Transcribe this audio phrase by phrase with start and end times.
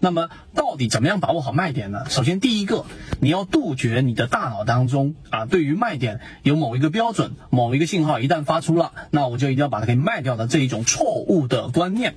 [0.00, 2.06] 那么到底怎么样把握好卖点呢？
[2.08, 2.86] 首先，第一个，
[3.20, 12.16] 你要杜绝你的大脑当中啊，对于卖点有某一个标准、某一个信号一旦发出了，那我就一定要把它给卖掉的这一种错误的观念，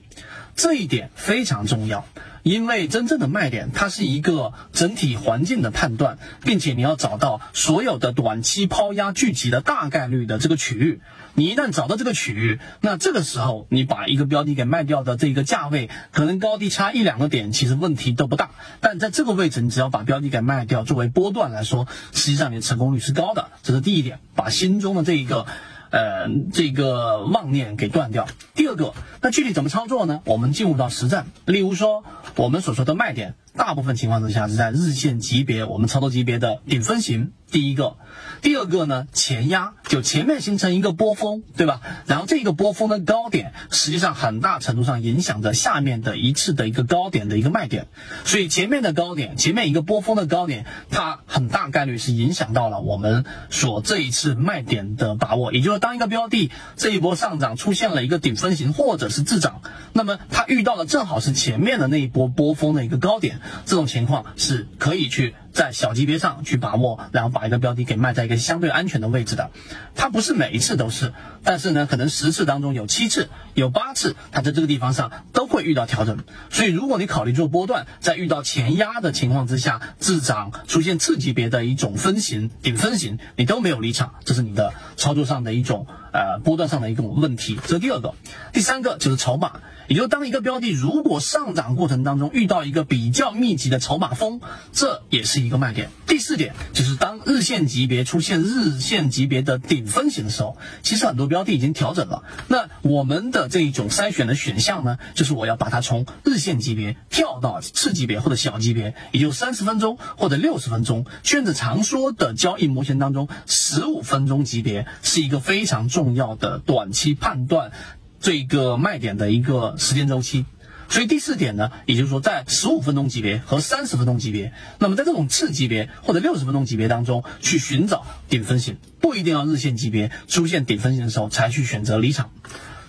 [0.56, 2.06] 这一点非常重要。
[2.44, 11.00] 因为真正的卖点，它是一个整体环境的判断，并且你要找到所有的短期抛压聚集的大概率的这个区域。
[11.36, 18.52] 你一旦找到这个区域，那这个时候你把一个标的给卖掉的这个价位，可能高低差一两个点，其实问题都不大。
[18.82, 23.52] 但在这个位置，你只要把标的给卖掉，作为波段来说，实际上你的成功率是高的。
[23.64, 25.46] 这是第一点，把心中的这一个。
[25.94, 28.28] 呃，这个妄念给断掉。
[28.56, 30.22] 第二个，那具体怎么操作呢？
[30.26, 31.28] 我们进入到实战。
[31.46, 32.04] 例如说，
[32.36, 37.32] 我们所说的卖点，大部分情况之下是在日线级别，我们操作级别的顶分型。
[37.54, 37.98] 第一个，
[38.42, 41.82] 第二个呢，前压就前面形成一个波峰，对吧？
[42.08, 47.90] 然后这个波峰的高点，实际上很大程度上影响着下面的一次的一个高点的一个卖点。
[48.26, 55.54] 所以前面的高点，前面一个波峰的高点，它很大概率是影响到了我们所这一次卖点的把握。
[55.54, 59.62] 也就是当一个标的这一波上涨出现了一个顶分型或者是滞涨，
[59.94, 65.36] 那么它遇到了正好是前面的那一波波峰的一个高点，这种情况是可以去。
[65.54, 69.52] 在小级别上去把握，然后把一个标的给卖在一个相对安全的位置的，
[69.96, 76.18] 它不是每一次都是，但是呢，可能十次当中有七次、有八次，它在这个地方上都会遇到调整。
[76.50, 87.60] 所以，如果你考虑做波段，在遇到前压的情况之下，滞涨出现次级别的一种分型、顶分型，你都没有离场，这是你的操作上的一种呃波段上的一种问题。
[87.62, 88.16] 这是第二个，
[88.52, 89.62] 第三个就是筹码。
[89.90, 94.40] 也就当一个标的如果上涨过程当中遇到一个比较密集的筹码峰，
[94.72, 95.90] 这也是一个卖点。
[96.08, 102.24] 第四点就是当日线级别出现日线级别的顶分型的时候，其实很多标的已经调整了。
[102.48, 111.06] 那我们的这一种筛选的选项呢，就是我要把它从日线级别跳到次级别或者小级别，也就三十分钟或者六十分钟。
[111.24, 117.72] 圈子常说的交易模型当中，十五分钟级别是一个非常重要的短期判断。
[118.20, 120.46] 这个卖点的一个时间周期，
[120.94, 132.30] 所以第四点呢，也就是说，在十五分钟级别和三十分钟级别，那么在这种次级别或者六十分钟级别当中去寻找顶分型，不一定要日线级别出现顶分型的时候才去选择离场。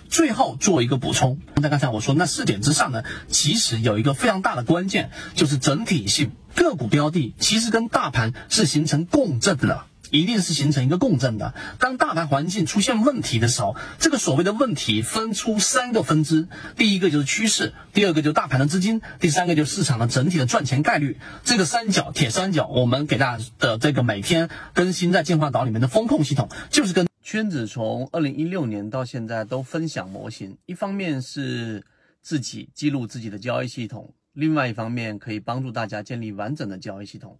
[0.07, 9.85] 最后做一个补充，在刚才我说那四点之上呢，其实有一个非常大的关键，就是整体性个股标的其实跟大盘是形成共振的。
[10.11, 11.53] 一定是形成一个共振的。
[11.79, 21.17] 当大盘环境出现问题的时候，这个所谓的问题分出三个分支：第一个就是趋势，第二个就是大盘的资金，第三个就是市场的整体的赚钱概率。
[21.43, 30.57] 这个三角铁三角，我们给大家的这个每天更新在进化岛里面的风控系统，就是跟圈子从二零一六年到现在都分享模型。
[30.65, 31.83] 一方面是
[32.21, 37.39] 自己记录自己的交易系统，另外一方面可以帮助大家建立完整的交易系统。